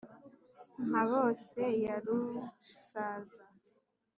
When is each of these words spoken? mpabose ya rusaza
mpabose 0.87 1.61
ya 1.85 1.95
rusaza 2.05 3.43